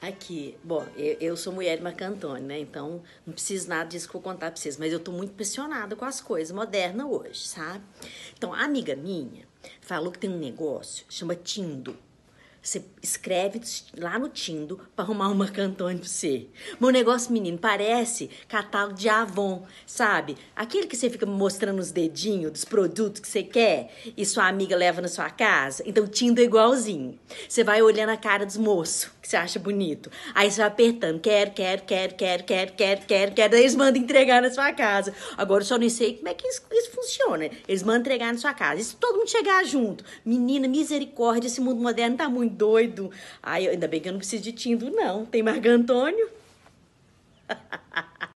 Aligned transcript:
Aqui, 0.00 0.56
bom, 0.64 0.86
eu, 0.96 1.16
eu 1.20 1.36
sou 1.36 1.52
mulher 1.52 1.76
de 1.76 1.82
Marcantoni, 1.82 2.40
né? 2.40 2.58
Então 2.58 3.02
não 3.26 3.34
preciso 3.34 3.68
nada 3.68 3.86
disso 3.86 4.08
que 4.08 4.16
eu 4.16 4.20
vou 4.20 4.32
contar 4.32 4.50
pra 4.50 4.58
vocês, 4.58 4.78
mas 4.78 4.92
eu 4.92 4.98
tô 4.98 5.12
muito 5.12 5.32
impressionada 5.32 5.94
com 5.94 6.06
as 6.06 6.22
coisas 6.22 6.54
modernas 6.56 7.06
hoje, 7.06 7.46
sabe? 7.46 7.84
Então, 8.36 8.54
a 8.54 8.64
amiga 8.64 8.96
minha 8.96 9.46
falou 9.82 10.10
que 10.10 10.18
tem 10.18 10.30
um 10.30 10.38
negócio, 10.38 11.04
chama 11.10 11.34
Tindo. 11.34 11.98
Você 12.62 12.84
escreve 13.02 13.60
lá 13.96 14.18
no 14.18 14.28
Tindo 14.28 14.78
pra 14.94 15.02
arrumar 15.02 15.30
um 15.30 15.34
Marcantoni 15.34 15.98
pra 15.98 16.06
você. 16.06 16.46
Meu 16.78 16.90
negócio, 16.90 17.32
menino, 17.32 17.56
parece 17.56 18.28
catálogo 18.48 18.94
de 18.94 19.08
Avon, 19.08 19.64
sabe? 19.86 20.36
Aquele 20.54 20.86
que 20.86 20.96
você 20.96 21.08
fica 21.08 21.24
mostrando 21.24 21.78
os 21.78 21.90
dedinhos 21.90 22.52
dos 22.52 22.64
produtos 22.66 23.20
que 23.20 23.28
você 23.28 23.42
quer 23.42 23.94
e 24.14 24.26
sua 24.26 24.46
amiga 24.46 24.76
leva 24.76 25.00
na 25.00 25.08
sua 25.08 25.30
casa. 25.30 25.82
Então, 25.86 26.06
Tindo 26.06 26.40
é 26.40 26.44
igualzinho. 26.44 27.18
Você 27.48 27.64
vai 27.64 27.80
olhando 27.80 28.10
a 28.10 28.16
cara 28.16 28.44
dos 28.44 28.58
moços 28.58 29.10
que 29.22 29.28
você 29.28 29.36
acha 29.36 29.58
bonito. 29.58 30.10
Aí 30.34 30.50
você 30.50 30.58
vai 30.58 30.68
apertando, 30.68 31.20
quero, 31.20 31.52
quero, 31.52 31.82
quero, 31.84 32.14
quero, 32.14 32.44
quero, 32.44 32.72
quero, 32.72 33.02
quero, 33.06 33.32
quero. 33.32 33.50
Daí 33.50 33.60
eles 33.60 33.74
mandam 33.74 34.02
entregar 34.02 34.42
na 34.42 34.50
sua 34.50 34.72
casa. 34.72 35.14
Agora 35.36 35.62
eu 35.62 35.66
só 35.66 35.78
não 35.78 35.88
sei 35.88 36.16
como 36.16 36.28
é 36.28 36.34
que 36.34 36.46
isso, 36.46 36.62
isso 36.72 36.90
funciona. 36.90 37.50
Eles 37.66 37.82
mandam 37.82 38.00
entregar 38.00 38.32
na 38.32 38.38
sua 38.38 38.52
casa. 38.52 38.80
E 38.80 38.84
se 38.84 38.96
todo 38.96 39.16
mundo 39.16 39.30
chegar 39.30 39.64
junto? 39.64 40.04
Menina, 40.24 40.68
misericórdia, 40.68 41.48
esse 41.48 41.60
mundo 41.60 41.80
moderno 41.80 42.16
tá 42.16 42.28
muito 42.28 42.49
doido. 42.50 43.10
Ai, 43.42 43.68
ainda 43.68 43.88
bem 43.88 44.00
que 44.00 44.08
eu 44.08 44.12
não 44.12 44.18
preciso 44.18 44.42
de 44.42 44.52
Tindo, 44.52 44.90
não. 44.90 45.24
Tem 45.24 45.42
Marco 45.42 45.68
Antônio. 45.68 46.39